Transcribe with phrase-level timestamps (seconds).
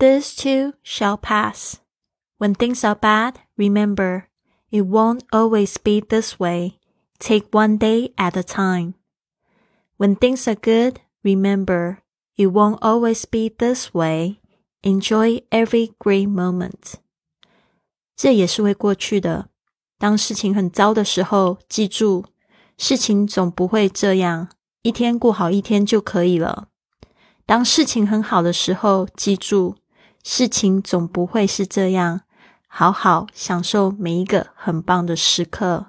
[0.00, 1.80] This too shall pass.
[2.38, 4.28] When things are bad, remember,
[4.70, 6.78] it won't always be this way.
[7.18, 8.94] Take one day at a time.
[9.96, 12.02] When things are good, remember,
[12.36, 14.40] it won't always be this way.
[14.82, 16.96] Enjoy every great moment.
[18.14, 19.48] 这也是会过去的。
[19.98, 22.26] 当事情很糟的时候，记住，
[22.76, 24.50] 事情总不会这样，
[24.82, 26.68] 一天过好一天就可以了。
[27.46, 29.76] 当事情很好的时候，记住，
[30.23, 32.21] 事情总不会是这样，
[32.67, 35.87] 好好享受每一个很棒的时刻。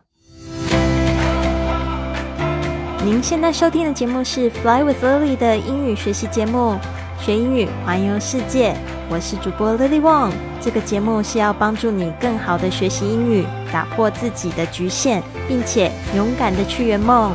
[3.05, 6.79] 您现在收听的节目是《Fly with Lily》的英语学习节目，
[7.21, 8.75] 学英语环游世界。
[9.11, 10.33] 我是主播 Lily Wong。
[10.61, 17.35] 这个节目是要帮助你更好的学习英语，打破自己的局限，并且勇敢的去圆梦。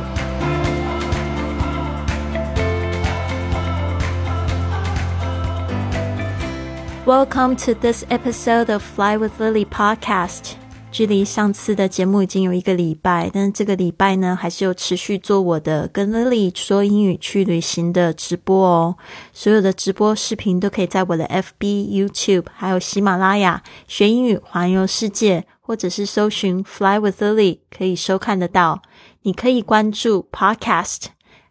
[7.08, 10.52] Welcome to this episode of Fly with Lily podcast。
[10.92, 18.96] 距离上次的节目已经有一个礼拜，但是这个礼拜呢，还是有持续做我的跟 Lily 说英语去旅行的直播哦。
[19.32, 28.82] 所有的直播视频都可以在我的 FB、YouTube 还有喜马拉雅学英语环游世界，或者是搜寻 Fly with Lily 可以收看得到。
[29.22, 31.06] 你可以关注 Podcast，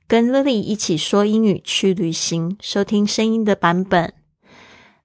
[0.08, 4.14] 跟 Lily 一起说英语去旅行，收听声音的版本。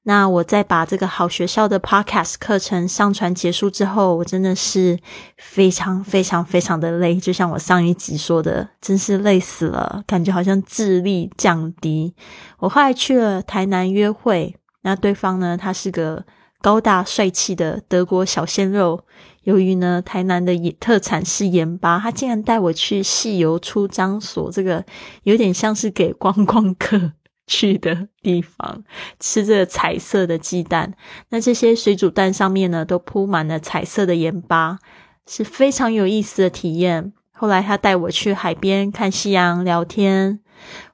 [0.04, 4.98] 那我在把这个好学校的 podcast 课程上传结束之后，我真的是
[5.36, 12.14] 非常非常非常的累，就像我上一集说的，真是累死了，感觉好像智力降低。
[12.58, 16.24] 我后来去了台南约会，那对方呢，他是个
[16.60, 19.04] 高大帅气的德国小鲜肉。
[19.44, 24.84] 由于呢，台南的特产是盐巴，他竟然带我去细游出张所，这个
[25.22, 27.12] 有点像是给观光客。
[27.46, 28.84] 去的地方
[29.18, 30.94] 吃这个彩色的鸡蛋，
[31.30, 34.78] 那这些水煮蛋上面呢都铺满了彩色的盐巴，
[35.26, 37.12] 是非常有意思的体验。
[37.32, 40.38] 后来他带我去海边看夕阳、聊天，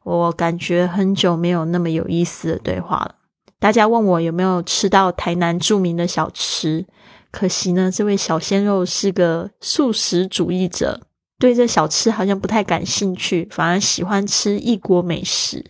[0.03, 3.17] 我感觉很久没有那么有意思的对话了。
[3.61, 6.87] 大家问我有没有吃到台南著名的小吃，
[7.31, 11.01] 可惜呢，这位小鲜肉是个素食主义者，
[11.39, 15.63] 对这小吃好像不太感兴趣，反而喜欢吃异国美食。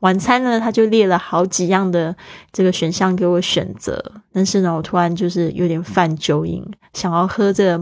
[0.00, 2.14] 晚餐呢，他就列了好几样的
[2.52, 4.02] 这个选项给我选择，
[4.32, 7.80] 但是呢，我突然就是有点犯酒瘾，想要喝这个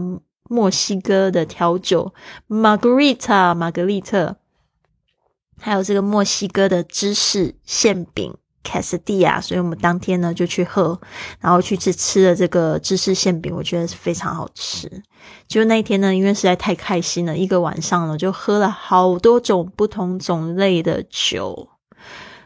[0.49, 2.13] 墨西哥的调酒
[2.49, 4.35] Margarita 玛格丽特，
[5.61, 10.99] 还有这个墨西哥的芝士馅饼 Quesadilla，所以我们当天呢就去喝，
[11.39, 15.01] 然后去吃吃了这个芝士馅饼，我觉得是非常好吃。
[15.47, 21.69] 就那一天呢，因为实在太开心了，一个晚上了，就喝了好多种不同种类的酒。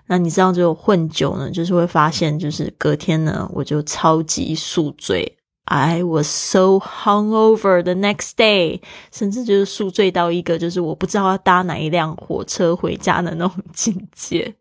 [0.08, 8.82] 那你知道就混酒呢，就是会发现，就是隔天呢，我就超级宿醉，I was so hungover the next day，
[9.12, 14.56] 甚至就是宿醉到一个就是我不知道要搭哪一辆火车回家的那种境界。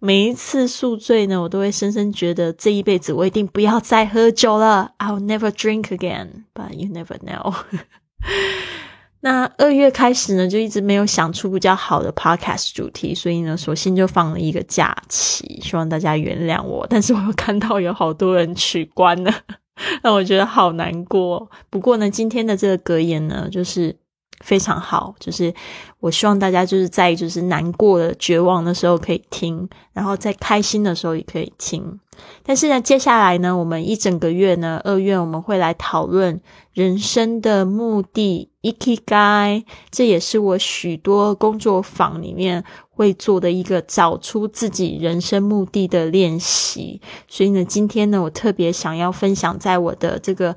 [0.00, 7.54] 每一次宿醉呢，我都会深深觉得这一辈子我一定不要再喝酒了，I'll never drink again，but you never know。
[9.24, 16.84] 那二月开始呢，就一直没有想出比较好的 podcast 主题，所以呢，索性就放了一个假期，希望大家原谅我。
[16.90, 19.32] 但是我又看到有好多人取关了，
[20.02, 21.48] 让我觉得好难过。
[21.70, 23.94] 不过呢，今天的这个格言呢，就是
[24.42, 25.54] 非常好，就是
[26.00, 31.98] 我希望大家就是在就是难过的、绝望的时候可以听，然后在开心的时候也可以听。
[32.42, 36.38] 但是呢，接下来呢，我们一整个月呢，二月我们会来讨论
[36.74, 47.00] 人生的目的，ikigai，这也是我许多工作坊里面会做的一个找出自己人生目的的练习。
[47.26, 50.54] 所以呢，今天呢，我特别想要分享，在我的这个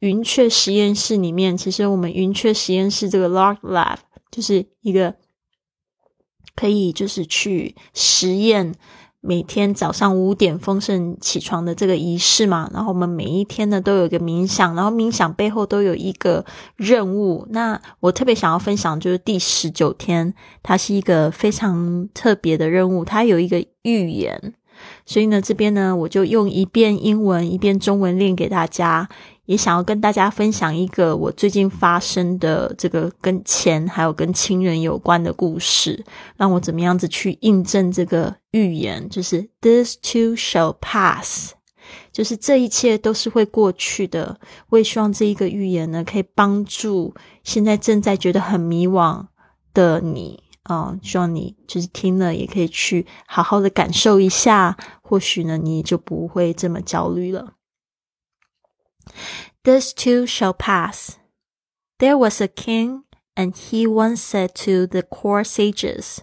[0.00, 3.98] 云雀实验室里面，其实我们云雀实验室这个 Lark Lab
[4.30, 5.14] 就是一个
[6.54, 8.74] 可以就是去实验。
[9.20, 16.46] 每天早上五点丰盛起床的这个仪式嘛，然后我们每一天呢都有一个冥想，然后冥想背后都有一个
[16.76, 17.44] 任务。
[17.50, 24.54] 那我特别想要分享就是第十九天，它是一个非常特别的任务，它有一个预言。
[25.04, 29.08] 所以呢，这边呢我就用一遍英文一遍中文练给大家。
[29.48, 36.04] 也想要跟大家分享一个我最近发生的这个跟钱还有跟亲人有关的故事，
[36.36, 41.52] 让我怎么样子去印证这个预言，就是 This too shall pass，
[42.12, 44.38] 就是这一切都是会过去的。
[44.68, 49.24] 我也希望这一个预言呢，可以帮助现在正在觉得很迷惘
[49.72, 50.42] 的你。
[50.64, 57.54] 啊，希望你就是听了也可以去好好的感受一下，或许呢你就不会这么焦虑了。
[59.64, 61.18] This too shall pass.
[61.98, 63.04] There was a king,
[63.36, 66.22] and he once said to the court sages,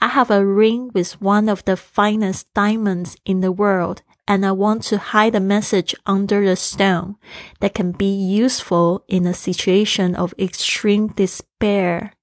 [0.00, 4.52] I have a ring with one of the finest diamonds in the world, and I
[4.52, 7.16] want to hide a message under the stone
[7.60, 12.14] that can be useful in a situation of extreme despair.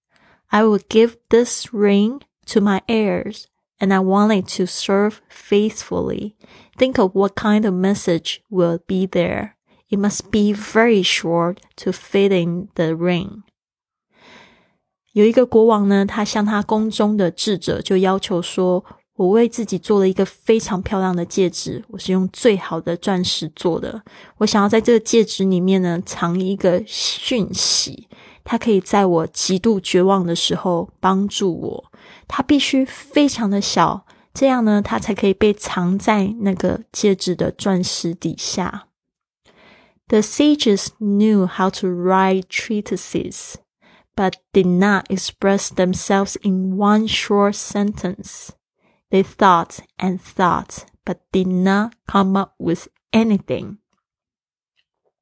[0.51, 3.47] I will give this ring to my heirs,
[3.79, 6.35] and I want it to serve faithfully.
[6.77, 9.56] Think of what kind of message will be there.
[9.89, 13.43] It must be very short to fit in the ring.
[15.13, 18.83] 有一个国王呢，他向他宫中的智者就要求说
[19.15, 24.03] ：“我为自己做了一个非常漂亮的戒指，我是用最好的钻石做的。
[24.37, 28.07] 我想要在这个戒指里面呢藏一个讯息，
[28.43, 31.91] 它可以在我极度绝望的时候帮助我。
[32.27, 38.86] 它必须非常的小，这样呢，它才可以被藏在那个戒指的钻石底下。
[40.09, 43.57] The sages knew how to write treatises.
[44.17, 48.51] but did not express themselves in one short sentence.
[49.11, 53.77] They thought and thought, but did not come up with anything.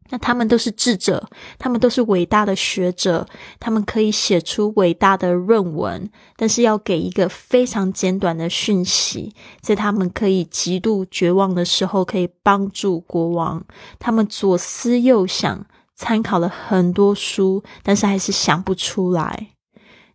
[0.10, 3.28] 那他们都是智者，他们都是伟大的学者，
[3.60, 13.66] 他们可以写出伟大的论文，但是要给一个非常简短的讯息，在他们可以极度绝望的时候，可以帮助国王。
[13.98, 15.66] 他们左思右想，
[15.96, 19.50] 参考了很多书，但是还是想不出来。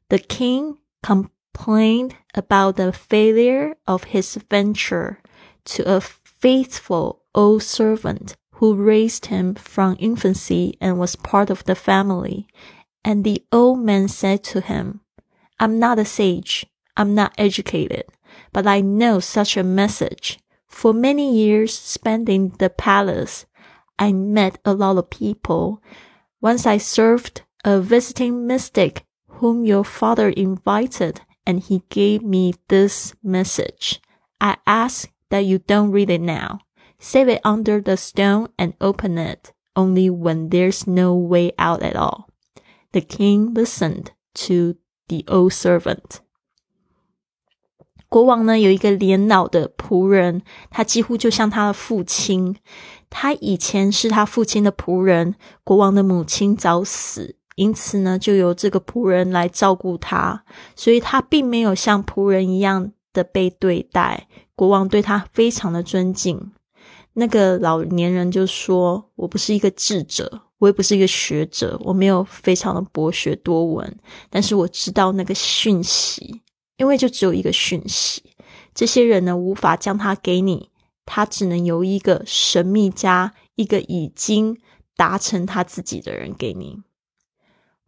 [0.08, 5.16] The king complained about the failure of his venture
[5.64, 6.00] to a
[6.40, 12.46] faithful old servant who raised him from infancy and was part of the family.
[13.02, 15.00] And the old man said to him,
[15.58, 18.04] I'm not a sage, I'm not educated,
[18.52, 20.38] but I know such a message.
[20.66, 23.46] For many years spent in the palace,
[23.98, 25.82] I met a lot of people.
[26.42, 33.14] Once I served a visiting mystic whom your father invited, and he gave me this
[33.22, 34.02] message.
[34.38, 36.60] I ask that you don't read it now
[36.99, 41.95] Save it under the stone and open it only when there's no way out at
[41.95, 42.27] all.
[42.91, 44.75] The king listened to
[45.07, 46.21] the old servant.
[48.07, 52.55] 国王呢有一个年老的仆人，他几乎就像他的父亲。
[53.09, 60.43] 他以前是他父亲的仆人，国王的母亲早死，因此呢，就由这个仆人来照顾他，
[60.75, 64.27] 所以他并没有像仆人一样的被对待。
[64.55, 66.53] 国王对他非常的尊敬。
[67.20, 73.98] 那个老年人就说：“我不是一个智者，我也不是一个学者，我没有非常的博学多闻，
[74.30, 76.40] 但是我知道那个讯息。”
[76.78, 78.22] 因为就只有一个讯息，
[78.74, 80.70] 这些人呢无法将它给你，
[81.04, 84.56] 他只能由一个神秘家，一个已经
[84.96, 86.78] 达成他自己的人给你。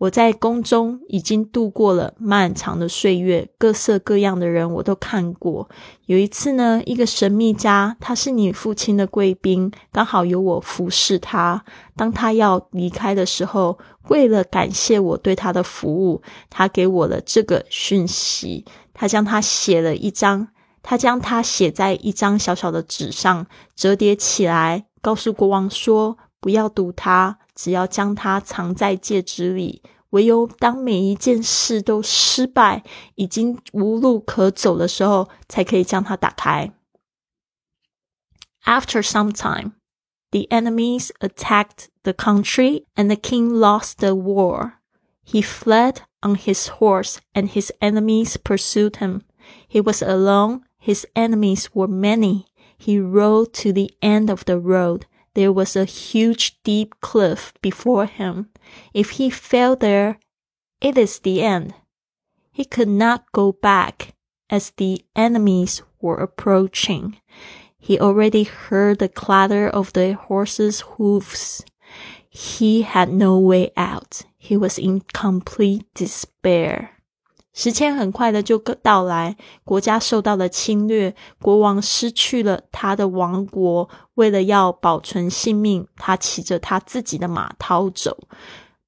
[0.03, 5.69] 我在宫中已经度过了漫长的岁月，各色各样的人我都看过。
[6.07, 11.65] 有一次呢，一个神秘家，他是你父亲的贵宾，刚好由我服侍他。
[11.95, 13.79] 当他要离开的时候，
[14.09, 16.21] 为了感谢我对他的服务，
[16.51, 18.65] 他给我了这个讯息。
[18.93, 20.49] 他将他写了一张，
[20.83, 23.47] 他将他写在一张小小的纸上，
[23.77, 32.84] 折叠起来，告诉国王说：“不要读它。”只要将它藏在戒指里，唯有当每一件事都失败、
[33.16, 36.72] 已经无路可走的时候，才可以将它打开。
[38.64, 39.74] After some time,
[40.32, 44.74] the enemies attacked the country, and the king lost the war.
[45.26, 49.22] He fled on his horse, and his enemies pursued him.
[49.70, 52.46] He was alone; his enemies were many.
[52.78, 58.07] He rode to the end of the road there was a huge deep cliff before
[58.07, 58.51] him.
[58.93, 60.19] If he fell there,
[60.81, 61.75] it is the end.
[62.51, 64.15] He could not go back
[64.51, 67.17] as the enemies were approaching.
[67.79, 71.65] He already heard the clatter of the horses' hoofs.
[72.29, 74.23] He had no way out.
[74.39, 76.92] He was in complete despair.
[77.55, 83.89] 时间很快的就到来，国家受到了侵略，国王失去了他的王国。
[84.15, 88.17] 为了要保存性命，他骑着他自己的马逃走，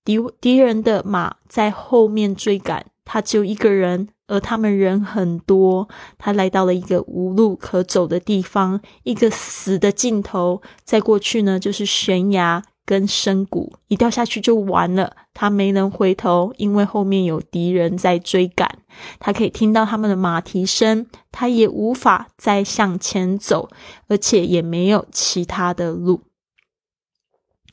[0.04, 5.88] 敌敌人的马在后面追赶，他只有一个人，而他们人很多。
[6.18, 10.62] 他来到了一个无路可走的地方，一个死的尽头。
[10.84, 15.16] 再过去呢，就是悬崖，跟深谷，一掉下去就完了。
[15.32, 18.78] 他没能回头，因为后面有敌人在追赶。
[19.18, 23.68] 他可以听到他们的马蹄声，他也无法再向前走，
[24.08, 26.22] 而且也没有其他的路。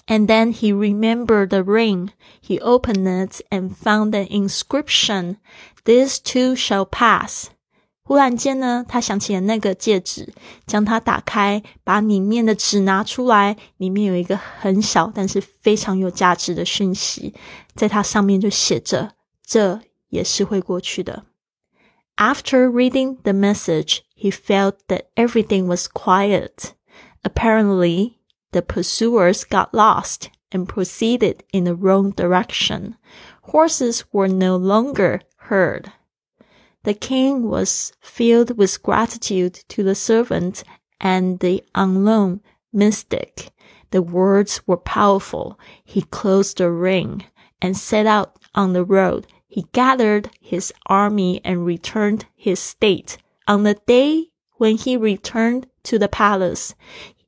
[0.08, 2.10] And then he remembered the ring.
[2.42, 5.38] He opened it and found an inscription,
[5.86, 7.50] "These two shall pass."
[8.11, 10.33] 忽然间呢，他想起了那个戒指，
[10.65, 17.35] 将它打开，把里面的纸拿出来，里面有一个很小但是非常有价值的讯息，
[17.75, 21.25] 在它上面就写着：“这也是会过去的。”
[22.17, 26.71] After reading the message, he felt that everything was quiet.
[27.23, 28.15] Apparently,
[28.53, 32.95] the pursuers got lost and proceeded in the wrong direction.
[33.43, 35.87] Horses were no longer heard.
[36.84, 40.64] The king was filled with gratitude to the servant
[41.00, 42.42] and the unknown
[42.74, 43.52] mystic.
[43.92, 45.60] The words were powerful.
[45.84, 47.26] He closed the ring
[47.62, 49.28] and set out on the road.
[49.48, 53.18] He gathered his army and returned his state.
[53.48, 56.74] On the day when he returned to the palace,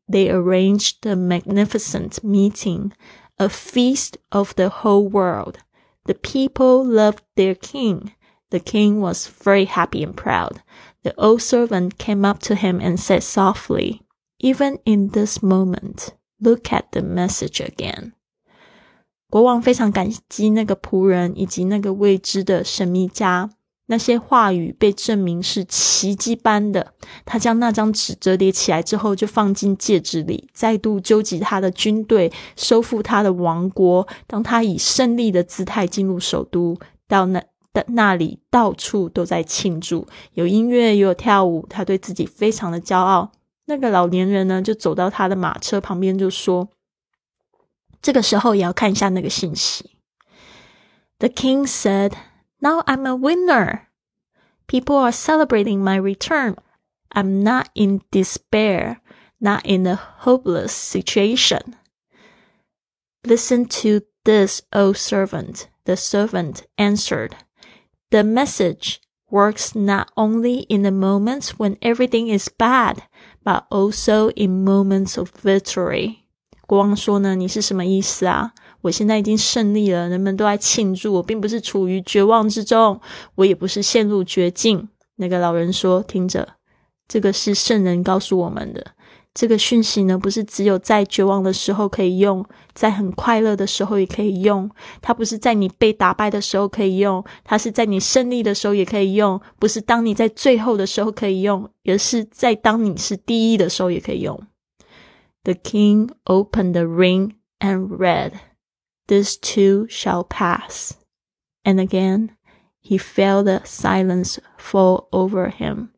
[0.08, 2.94] they arranged a magnificent meeting,
[3.38, 5.60] a feast of the whole world.
[6.06, 8.14] The people loved their king
[8.53, 10.61] the king was very happy and proud.
[11.03, 14.01] The old servant came up to him and said softly,
[14.41, 18.13] Even in this moment, look at the message again.
[19.31, 23.51] 国王非常感激那个仆人以及那个未知的神秘家。
[23.91, 26.93] 那些话语被证明是奇迹般的。
[27.25, 34.07] 他将那张纸折叠起来之后，就放进戒指里，再度纠集他的军队，收复他的王国。
[34.27, 37.43] 当他以胜利的姿态进入首都，到那。
[37.73, 41.67] 的那里到处都在庆祝，有音乐，也有跳舞。
[41.69, 43.33] 他对自己非常的骄傲。
[43.67, 49.97] 那个老年人呢，就走到他的马车旁边，就说：“这个时候也要看一下那个信息。”
[51.21, 52.13] The king said,
[52.61, 53.89] "Now I'm a winner.
[54.67, 56.57] People are celebrating my return.
[57.11, 58.99] I'm not in despair,
[59.39, 61.75] not in a hopeless situation.
[63.23, 67.33] Listen to this, old servant." The servant answered.
[68.13, 68.97] The message
[69.31, 72.99] works not only in the moments when everything is bad,
[73.45, 76.17] but also in moments of victory.
[76.67, 78.53] 国王说呢，你是什么意思啊？
[78.83, 83.01] 我现在已经胜利了，人们都在庆祝，我并不是处于绝望之中，
[83.35, 84.89] 我也不是陷入绝境。
[85.17, 86.47] 那个老人说：“听着，
[87.09, 88.93] 这个是圣人告诉我们的。”
[89.34, 94.70] 这个讯息呢，不是只有在绝望的时候可以用，在很快乐的时候也可以用。
[95.02, 99.42] 它不是在你被打败的时候可以用，它是在你胜利的时候也可以用。
[99.58, 104.40] 不是当你在最后的时候可以用，而是在当你是第一的时候也可以用。
[105.44, 108.34] The king opened the ring and read,
[109.08, 110.92] "This too shall pass."
[111.64, 112.30] And again,
[112.84, 115.90] he felt the silence fall over him,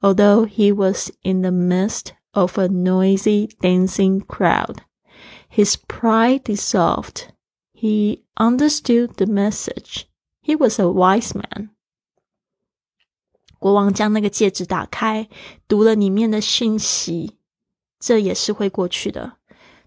[0.00, 4.77] although he was in the midst of a noisy dancing crowd.
[5.49, 7.27] His pride dissolved.
[7.73, 10.05] He understood the message.
[10.41, 11.69] He was a wise man.
[13.59, 15.29] 国王将那个戒指打开，
[15.67, 17.37] 读了里面的讯息。
[17.99, 19.37] 这也是会过去的。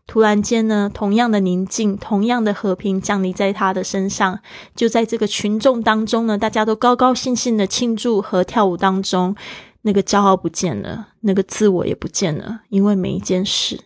[0.06, 4.40] 突然间呢，同样的宁静，同样的和平降临在他的身上。
[4.74, 9.34] 就在这个群众当中呢，大家都高高兴兴的庆祝和跳舞当中。
[9.82, 13.80] 那个骄傲不见了，那个自我也不见了，因为每一件事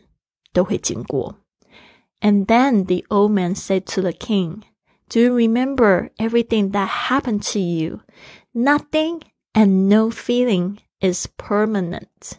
[0.53, 1.37] 都会经过。
[2.21, 4.63] And then the old man said to the king,
[5.09, 8.01] Do you remember everything that happened to you?
[8.55, 12.39] Nothing and no feeling is permanent.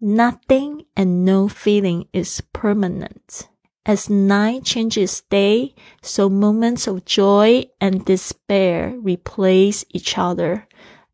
[0.00, 3.48] Nothing and no feeling is permanent.
[3.84, 10.66] As night changes day, so moments of joy and despair replace each other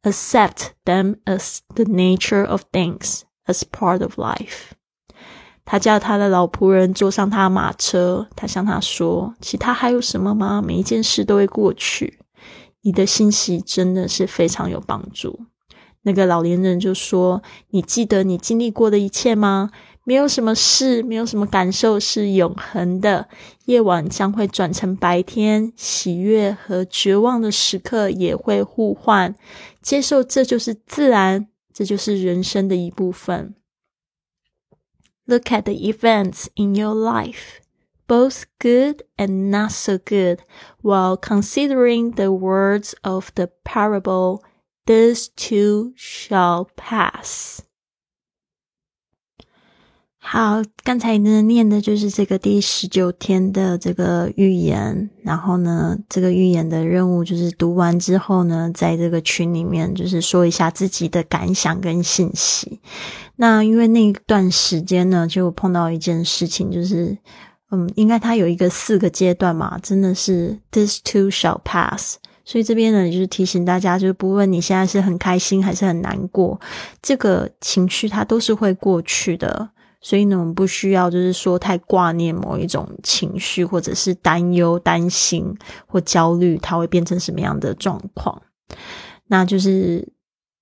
[0.04, 4.72] Accept them as the nature of things, as part of life.
[5.64, 10.62] 他叫他的老仆人坐上他马车，他向他说：“其他还有什么吗？
[10.62, 12.20] 每一件事都会过去。
[12.82, 15.46] 你的信息真的是非常有帮助。”
[16.04, 19.70] 那个老年人就说：“你记得你经历过的一切吗？”
[20.04, 23.28] 没有什么事，没有什么感受是永恒的。
[23.66, 29.36] 夜晚将会转成白天，喜悦和绝望的时刻也会互换。
[29.82, 33.56] 接受这就是自然，这就是人生的一部分。
[35.26, 37.60] Look at the events in your life,
[38.08, 40.40] both good and not so good,
[40.82, 44.42] while considering the words of the parable,
[44.86, 47.60] "These two shall pass."
[50.24, 62.80] 好，刚才呢念的就是这个第十九天的这个预言，然后呢，这个预言的任务就是读完之后呢，在这个群里面就是说一下自己的感想跟信息。
[63.38, 67.18] 那因为那一段时间呢，就碰到一件事情，就是
[67.72, 72.18] 嗯，应该它有一个四个阶段嘛，真的是 this too shall pass。
[72.46, 76.62] 所以这边呢，就是提醒大家，就是不论你现在是很开心还是很难过，
[77.02, 79.72] 这个情绪它都是会过去的。
[80.04, 85.56] 所以呢，我们不需要就是说太挂念某一种情绪，或者是担忧、担心
[85.86, 88.42] 或焦虑，它会变成什么样的状况？
[89.28, 90.04] 那就是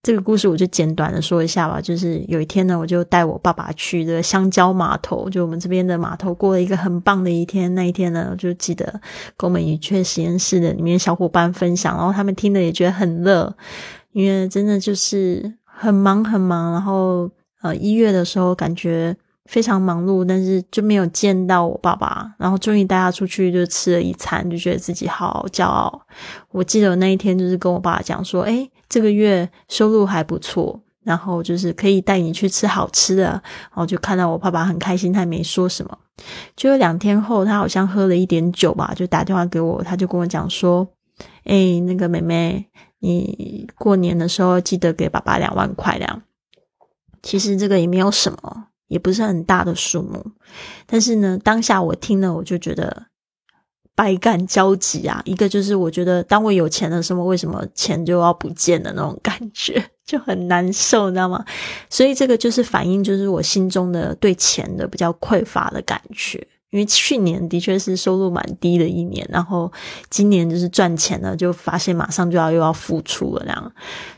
[0.04, 1.80] 这个故事，我就简短的说一下吧。
[1.80, 7.74] 就是有一天呢，我就带我爸爸去这个香蕉码头，就我们这边的码头，过了一个很棒的一天。
[7.74, 8.86] 那一天呢，我就记得
[9.38, 13.56] 跟我们云雀实验室的里面小伙伴分享，然后他们听了也觉得很乐，
[14.12, 17.32] 因为真的就是很忙很忙，然后
[17.62, 19.16] 呃一月的时候感觉。
[19.50, 22.32] 非常忙碌，但是就没有见到我爸爸。
[22.38, 26.00] 然后终于带他出去，就吃了一餐，就觉得自己好骄傲。
[26.52, 33.24] 我记得那一天就是跟我爸爸讲说：“诶，这个月收入还不错，然后就是可以带你去吃好吃的。”
[33.72, 35.98] 然后就看到我爸爸很开心，他也没说什么。
[36.56, 40.88] 就有两天后，他好像喝了一点酒吧，就打电话给我，他就跟我讲说
[41.46, 42.68] ：“诶，那个妹妹，
[43.00, 46.22] 你过年的时候记得给爸爸两万块两。”
[47.24, 48.68] 其实这个也没有什么。
[48.90, 50.24] 也不是很大的数目，
[50.86, 53.06] 但是呢，当下我听了，我就觉得
[53.96, 55.22] 百感交集啊。
[55.26, 61.46] 一个就是我觉得，当我有钱的时候，为什么钱就要不见的那种感觉， 就很难受，你知道吗？
[61.90, 66.46] 所以这个就是反映，就是我心中的对钱的比较匮乏的感觉。
[66.72, 69.72] 因为去年的确是收入蛮低的一年，然后
[70.12, 73.72] 今年就是赚钱了，就发现马上就要又要付出了，这样，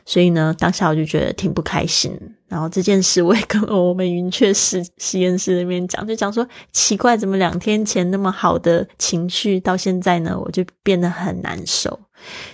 [0.05, 2.11] 所以呢，当下我就觉得挺不开心。
[2.51, 11.97] 然后这件事我也跟我们云雀实实验室那边讲，就讲说奇怪，怎么两天前那么好的情绪，到现在呢，我就变得很难受。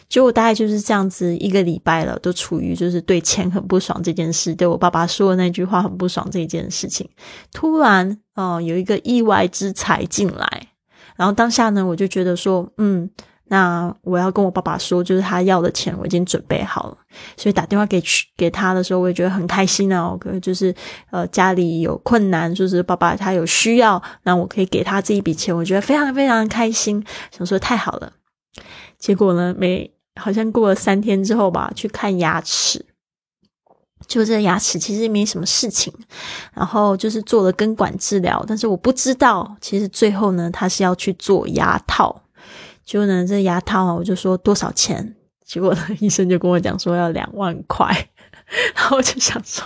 [0.07, 7.09] 就我大概就是这样子一个礼拜了，都处于就是对钱很不爽这件事，对我爸爸说的那句话很不爽这件事情。
[7.51, 10.67] 突然，哦，有一个意外之财进来，
[11.15, 13.09] 然后当下呢，我就觉得说，嗯，
[13.49, 16.97] 那我要跟我爸爸说，就是他要的钱我已经准备好了，
[17.37, 20.17] 所以打电话给去给他的时候，我也觉得很开心啊。
[20.41, 20.75] 就是
[21.11, 28.11] 呃家里有困难，就是爸爸他有需要，那我可以给他这一笔钱，我觉得非常非常开心，想说太好了。
[28.99, 29.55] 结果呢？
[29.57, 32.85] 没，好像过了三天之后吧，去看牙齿，
[34.07, 35.93] 就这牙齿其实没什么事情，
[36.53, 42.23] 然后就是做了根管治疗，但是我不知道，其实最后呢，他是要去做牙套。
[42.87, 45.15] 结果呢，这牙套啊，我就说多少钱？
[45.45, 47.85] 结果呢， 医生就跟我讲说要两万块，
[48.73, 49.63] 然后我就想说，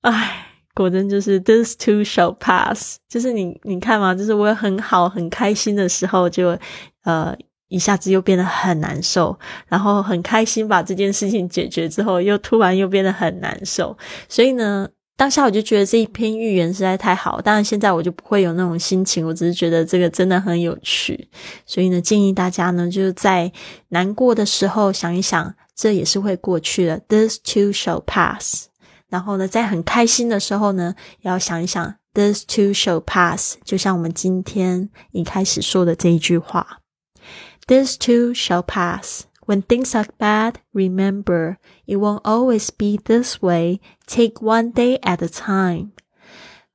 [0.00, 6.58] 哎，果真就是 this too shall pass，就是你你看嘛，就是我很好很开心的时候就
[7.04, 7.36] 呃。
[7.70, 13.94] 一下子又变得很难受，然后很开心把这件事情解决之后，又突然又变得很难受。
[14.26, 17.40] 所以呢，当下我就觉得这一篇预言实在太好。
[17.40, 21.28] 当然现在我就不会有那种心情，我只是觉得这个真的很有趣。
[21.66, 23.52] 所以呢，建议大家呢，就是在
[23.88, 28.66] 难过的时候想一想，这也是会过去的，this too shall pass。
[29.08, 33.56] 然后呢，在很开心的时候呢，要想一想，this too shall pass。
[33.64, 36.78] 就像我们今天一开始说的这一句话。
[37.66, 39.22] This too shall pass.
[39.46, 41.56] When things are bad, remember
[41.87, 43.79] it won't always be this way.
[44.05, 45.91] Take one day at a time.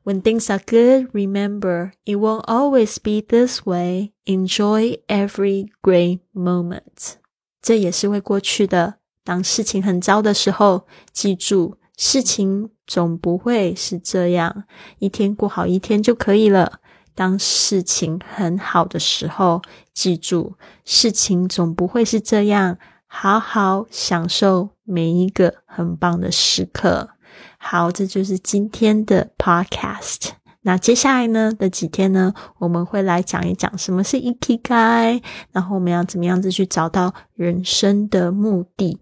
[0.04, 4.12] When things are good, remember it won't always be this way.
[4.24, 7.16] Enjoy every great moment.
[7.60, 8.94] 这也是会过去的。
[9.24, 14.64] 当事情很糟的时候，记住，事情总不会是这样，
[14.98, 16.80] 一天过好一天就可以了。
[17.14, 19.60] 当事情很好的时候，
[19.92, 20.54] 记住，
[20.86, 22.78] 事情总不会是这样。
[23.15, 27.11] 好好享受每一个很棒的时刻。
[27.59, 30.31] 好，这就是今天的 podcast。
[30.61, 35.21] 那接下来呢的几天呢，我们会来讲一讲什么是 ikigai，
[35.51, 38.99] 然后我们要怎么样子去找到人生的目的。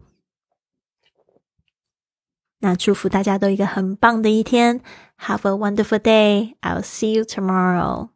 [2.60, 4.82] 那祝福大家都一个很棒的一天
[5.20, 6.56] ，Have a wonderful day.
[6.60, 8.10] I'll see you tomorrow.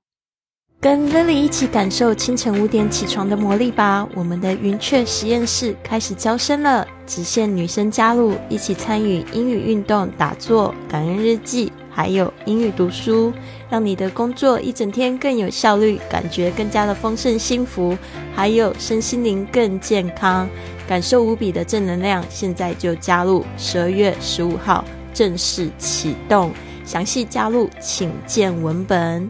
[0.86, 4.08] 跟 Lily 一起感受清晨五点起床的魔力吧！
[4.14, 13.34] 我们的云雀实验室开始招生了，只限女生加入，一起参与英语运动、打坐、感恩日记，还有英语读书，
[13.68, 17.98] 让你的工作一整天更有效率，感觉更加的丰盛幸福，
[18.36, 20.48] 还有身心灵更健康，
[20.88, 22.24] 感受无比的正能量。
[22.30, 26.52] 现在就加入，十二月十五号正式启动。
[26.84, 29.28] 详细加入请见文本。